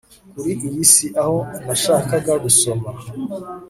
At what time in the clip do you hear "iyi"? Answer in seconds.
0.67-0.83